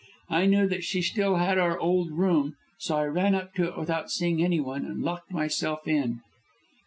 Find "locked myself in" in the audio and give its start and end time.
5.03-6.21